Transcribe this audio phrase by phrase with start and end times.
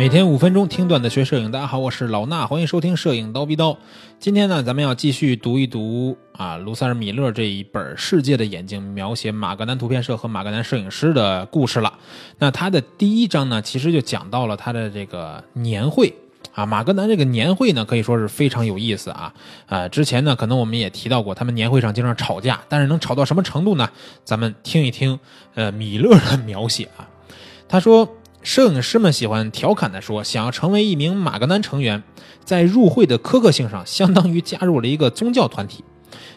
[0.00, 3.76] 每天五分钟听段子学摄影，大家好，我是老衲，欢迎收听摄影刀逼刀。
[4.18, 11.92] 今天呢，咱们要继续读一读啊，卢塞尔·米勒这一本《世界的眼睛》，描写马格南图片社和马格南摄影师的故事了。
[12.38, 16.10] 那他的第一章呢，其实就讲到了他的这个年会
[16.54, 19.34] 啊，马格南这个年会呢，可以说是非常有意思啊。
[19.66, 23.86] 啊，之前呢，可能我们也提到过，他们年会上经常吵架，但是能吵到什么程度呢？
[24.24, 25.20] 咱们听一听，
[25.56, 27.06] 呃，米勒的描写啊，
[27.68, 28.08] 他说。
[28.42, 32.02] 摄影师们喜欢调侃地说：“想要成为一名马格南成员，
[32.42, 35.84] 在入会的苛刻性上，相当于加入了一个宗教团体。”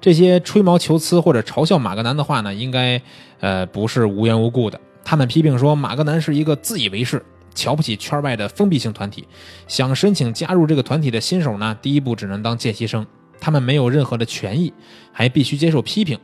[0.00, 3.00] 这些吹毛求疵或者嘲笑马格南的话呢，应该
[3.40, 4.80] 呃不是无缘无故的。
[5.04, 7.22] 他们批评说，马格南是一个自以为是、
[7.54, 9.28] 瞧不起圈外的封闭性团体。
[9.68, 13.06] 想申请加入这个团体的新手呢，第一步只能当见习生，
[13.38, 14.72] 他们没有任何的权益，
[15.12, 16.18] 还必须接受批评。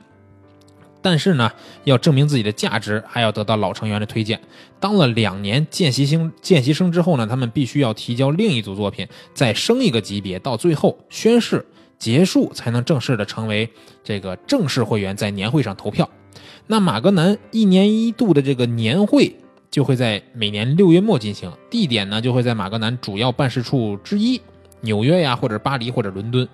[1.06, 1.52] 但是呢，
[1.84, 4.40] 要证明自己的价值，还要得到老成员的推荐。
[4.80, 11.64] 当了两年见习生，见习生之后呢，他们必须要提交另一组作品，再升一个级别，到最后宣誓
[11.96, 13.70] 结束，才能正式的成为
[14.02, 16.10] 这个正式会员，在年会上投票。
[16.66, 19.36] 那马格南一年一度的这个年会
[19.70, 24.40] 就会在每年六月末进行，地点呢就会在马格南主要办事处之一，
[24.82, 26.48] 纽约呀，或者巴黎或者伦敦。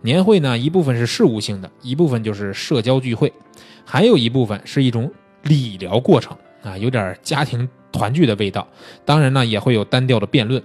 [0.00, 3.32] 年会呢一部分是事务性的，一部分就是社交聚会。
[3.84, 5.10] 还有一部分是一种
[5.42, 8.68] 理疗过程啊，有点家庭团聚的味道。
[9.04, 10.62] 当然呢，也会有单调的辩论。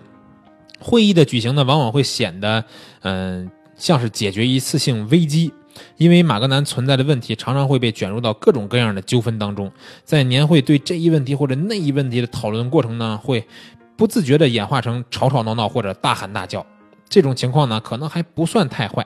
[0.80, 2.64] 会议的举行呢，往往会显得
[3.02, 5.54] 嗯，像是解决一次性危机，
[5.98, 9.72] 因为马格南存在的问题常常会被卷入到各种各样的纠纷当中。
[10.04, 13.48] 在年会对这一问题或者那一问题的讨论过程呢，会
[13.96, 16.66] 不自觉地演化成吵吵闹闹或者大喊大叫。
[17.14, 19.06] 这种情况呢，可能还不算太坏。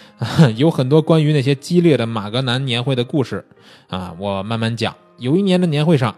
[0.56, 3.42] 有很多关于那些激烈的马格南年会的故事
[3.88, 4.94] 啊，我慢慢讲。
[5.16, 6.14] 有一年的年会上，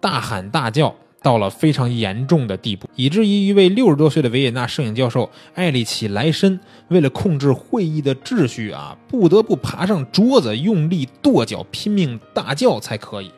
[0.00, 13.30] 大喊大叫到了非常严重的地步，以至于一位六十多岁的维也纳摄影教授艾利奇莱申，为了控制会议的秩序啊，不得不爬上桌子，用力跺脚，拼命大叫才可以。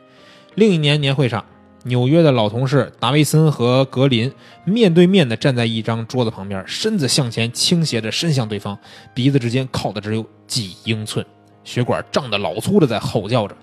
[0.55, 1.43] 另一年年会上。
[1.83, 4.31] 纽约的老同事达维森和格林
[4.65, 8.77] 面对面的站在一张桌子旁边，身子向前倾斜着伸向对方，
[9.15, 11.25] 鼻子之间靠的只有几英寸，
[11.63, 13.55] 血管胀得老粗的在吼叫着。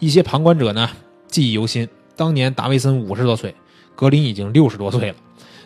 [0.00, 0.90] 一些旁观者呢
[1.28, 3.54] 记忆犹新，当年达维森五十多岁，
[3.94, 5.14] 格林已经六十多岁了，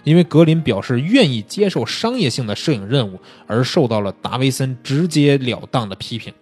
[0.04, 6.34] 因为格林表示愿意接受商业性的摄影任务，而受到了达维森直截了当的批评，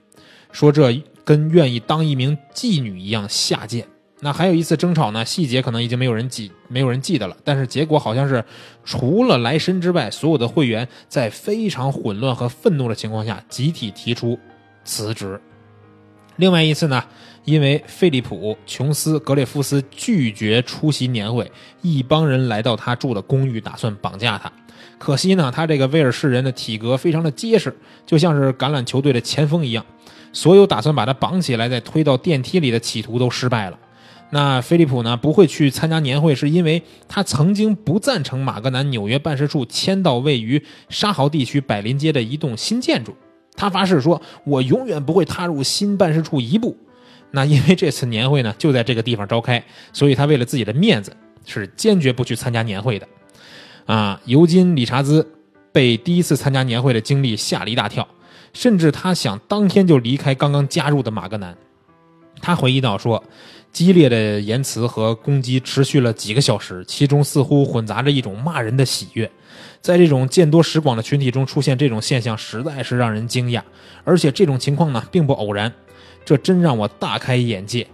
[0.51, 3.87] 说这跟愿意当一名妓女一样下贱。
[4.27, 7.37] 那还有一次争吵呢，细节可能已经没有人记，没有人记得了。
[7.45, 8.45] 但是结果好像是，
[8.85, 14.37] 除了莱申之外，所有的会员在非常混乱和愤怒的情况下，集体提出
[14.83, 15.41] 辞职。
[16.35, 17.05] 另外一次呢，
[17.45, 21.49] 因为费利普·琼斯·格列夫斯拒绝出席年会，
[21.81, 24.51] 一帮人来到他住的公寓，打算绑架他。
[24.99, 27.73] 可惜呢，他这个威尔士人的体格非常的结实，
[28.05, 29.87] 就像是橄榄球队的前锋一样。
[30.33, 33.79] 所有打算把他绑起来再推到电梯里的企图都失败了。
[34.31, 35.17] 那菲利普呢？
[35.17, 43.15] 不会去参加年会，是因为他曾经不赞成马格南纽约办事处迁到位于沙豪地区百林街的一栋新建筑。
[43.55, 46.77] 他发誓说：“我永远不会踏入新办事处一步。”
[47.31, 53.07] 那因为这次年会呢就在这个地方召开，所以他为了自己的面子是坚决不去参加年会的。
[53.87, 55.25] 啊，尤金·理查兹
[55.71, 58.07] 被第一次参加年会的经历吓了一大跳，
[58.53, 61.57] 甚至他想当天就离开刚刚加入的马格南。
[62.43, 63.23] 他回忆到说。
[63.77, 69.31] 激烈的言辞和攻击持续了几个小时，其中似乎混杂着一种骂人的喜悦。
[69.83, 73.61] 在这种见多识广的群体中出现这种现象，实在是让人惊讶。
[74.03, 75.71] 而且这种情况呢，并不偶然，
[76.25, 77.87] 这真让我大开眼界。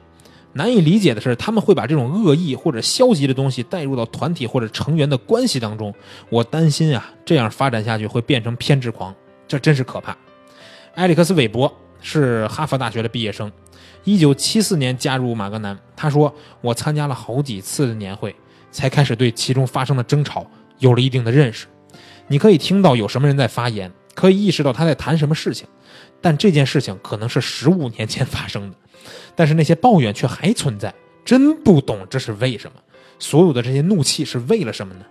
[0.53, 5.93] 难以理解的是，他们会把这种恶意或者消极的东西带入到团体或者成员的关系当中。
[6.29, 9.13] 我担心啊，这样发展下去会变成偏执狂，
[9.49, 10.17] 这真是可怕。
[10.95, 13.51] 埃里克斯·韦伯是哈佛大学的毕业生。
[14.05, 18.35] 一九七四年加入马格南，他说：“我参加了好几次的年会，
[18.71, 20.45] 才开始对其中发生的争吵
[20.79, 21.67] 有了一定的认识。
[22.27, 25.69] 你可以听到有什么人在发言，可以意识到他在谈什么事情，
[26.21, 28.77] 但这件事情可能是十五年前发生的，
[29.37, 30.93] 但是那些抱怨却还存在。
[31.25, 32.77] 真不懂这是为什么？
[33.21, 35.05] 所有的这些怒气是为了什么呢？”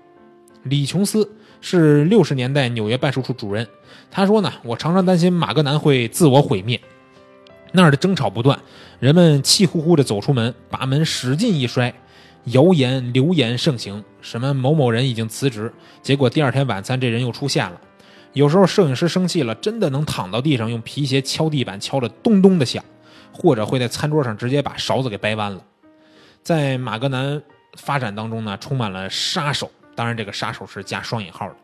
[0.63, 1.27] 李琼斯
[1.61, 3.65] 是六十年代纽约办事处主任，
[4.09, 6.79] 他说：“呢，我常常担心马格南会自我毁灭。”
[7.71, 8.59] 那儿的争吵不断，
[8.99, 11.93] 人们气呼呼地走出门，把门使劲一摔，
[12.45, 15.71] 谣言流言盛行，什么某某人已经辞职，
[16.01, 17.79] 结果第二天晚餐这人又出现了。
[18.33, 22.83] 有时候摄影师生气了，真的能躺到地上用皮鞋敲地板，敲得咚咚的响，
[23.31, 25.61] 或者会在餐桌上直接把勺子给掰弯了。
[26.43, 27.41] 在马格南
[27.77, 31.55] 发展当中呢，充满了杀手当然这个杀手是加双引号的，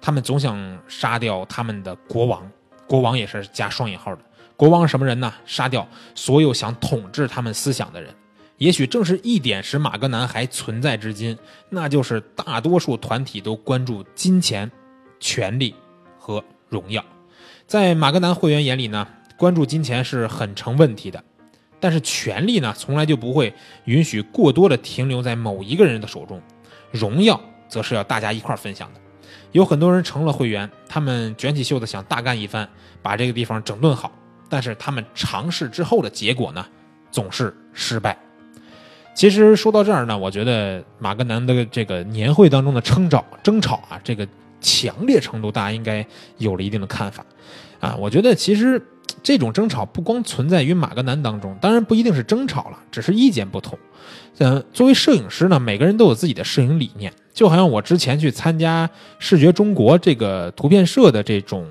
[0.00, 2.50] 他们总想杀掉他们的国王，
[2.86, 4.22] 国王也是加双引号的。
[4.56, 5.32] 国王什么人呢？
[5.46, 8.14] 杀掉所有想统治他们思想的人。
[8.58, 11.38] 也许正是一点使马格南还存在至今，
[11.70, 14.70] 那就是大多数团体都关注金钱、
[15.18, 15.74] 权力
[16.18, 17.02] 和荣耀。
[17.66, 21.24] 在马格南会员眼里呢，关注金钱是很成问题的，
[21.80, 23.54] 但是权力呢，从来就不会
[23.86, 26.42] 允许过多的停留在某一个人的手中，
[26.90, 27.40] 荣耀
[27.70, 29.00] 则是要大家一块分享的。
[29.52, 32.68] 有很多人成了会员，他们卷起袖子想大干一番，
[33.00, 34.12] 把这个地方整顿好，
[34.48, 36.66] 但是他们尝试之后的结果呢，
[37.10, 38.16] 总是失败。
[39.12, 44.26] 其实说到这儿呢，我觉得马格南的这个年会当中的争吵争吵啊，这个
[44.60, 46.06] 强烈程度，大家应该
[46.38, 47.24] 有了一定的看法
[47.80, 47.96] 啊。
[47.96, 48.80] 我觉得其实
[49.22, 53.78] 这种争吵不光存在于马格南当中，当然不一定是争吵了，只是意见不同。
[54.38, 61.66] 嗯，作为摄影师呢，每个人都有自己的摄影理念，就好像我之前去参加视觉中国这个图片社的这种。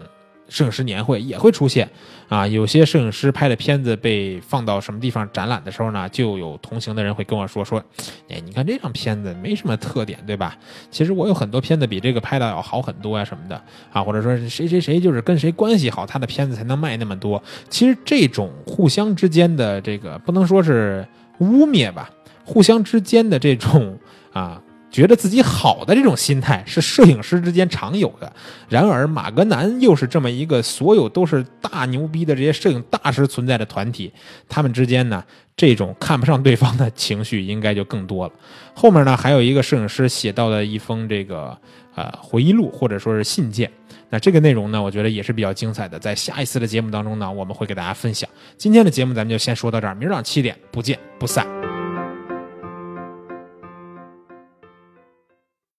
[0.49, 1.87] 摄影师年会也会出现，
[2.27, 7.81] 啊，有些摄影师拍的片子被放到什么地方展览的时候呢，就有同行的人会跟我说说，
[8.27, 10.57] 哎，你看这张片子没什么特点，对吧？
[10.91, 13.61] 其实我有很多片子比这个拍的要好很多呀，什么的
[13.93, 17.41] 啊，或者说谁谁谁就是跟谁关系好，他的片子才能卖那么多。
[17.69, 21.07] 其实这种互相之间的这个不能说是
[21.37, 22.09] 污蔑吧，
[22.43, 23.97] 互相之间的这种
[24.33, 24.61] 啊。
[24.91, 28.31] 觉得自己好的这种心态是摄影师之间常有的，
[28.67, 34.11] 然而马格南又是这么一个所有都是大牛逼的这些摄影大师存在的团体，
[34.47, 35.23] 他们之间呢
[35.55, 38.33] 这种看不上对方的情绪应该就更多了。
[38.73, 41.55] 后面呢还有一个摄影师写到的一封这个
[41.95, 43.71] 呃回忆录或者说是信件，
[44.09, 48.27] 那这个内容呢我觉得也是比较精彩的，在下一次的节目当中呢我们会给大家分享。
[48.57, 51.68] 今天的节目咱们就先说到这儿，明儿早上七点不见不散。